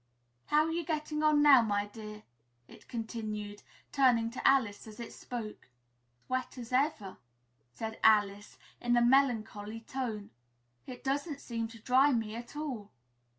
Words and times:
How 0.47 0.65
are 0.65 0.71
you 0.71 0.83
getting 0.83 1.21
on 1.21 1.43
now, 1.43 1.61
my 1.61 1.85
dear?" 1.85 2.23
it 2.67 2.87
continued, 2.87 3.61
turning 3.91 4.31
to 4.31 4.47
Alice 4.47 4.87
as 4.87 4.99
it 4.99 5.13
spoke. 5.13 5.69
"As 6.25 6.29
wet 6.29 6.57
as 6.57 6.73
ever," 6.73 7.17
said 7.71 7.99
Alice 8.03 8.57
in 8.81 8.97
a 8.97 9.01
melancholy 9.03 9.81
tone; 9.81 10.31
"it 10.87 11.03
doesn't 11.03 11.39
seem 11.39 11.67
to 11.67 11.79
dry 11.79 12.13
me 12.13 12.33
at 12.35 12.55
all." 12.55 12.89